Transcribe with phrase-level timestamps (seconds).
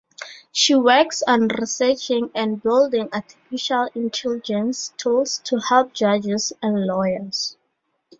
[0.51, 7.55] She works on researching and building artificial intelligence tools to help judges and lawyers.